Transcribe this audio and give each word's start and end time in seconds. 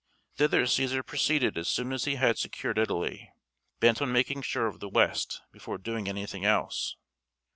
Thither 0.35 0.63
Cæsar 0.63 1.05
proceeded 1.05 1.59
as 1.59 1.67
soon 1.67 1.93
as 1.93 2.05
he 2.05 2.15
had 2.15 2.39
secured 2.39 2.79
Italy, 2.79 3.31
bent 3.79 4.01
on 4.01 4.11
making 4.11 4.41
sure 4.41 4.65
of 4.65 4.79
the 4.79 4.89
West 4.89 5.43
before 5.51 5.77
doing 5.77 6.07
anything 6.09 6.43
else. 6.43 6.95